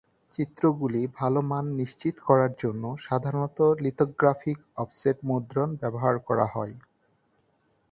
[0.35, 6.75] চিত্রগুলি ভাল মান নিশ্চিত করার জন্য সাধারণত লিথোগ্রাফিক অফসেট মুদ্রণ ব্যবহার করা হয়।